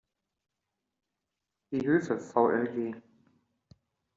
[1.71, 2.95] Die Höfe vlg.